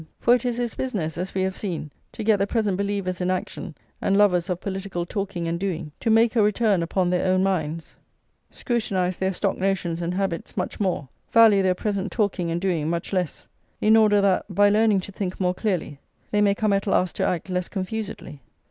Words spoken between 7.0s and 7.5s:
their own